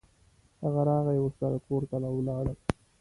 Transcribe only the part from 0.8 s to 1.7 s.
راغی او ورسره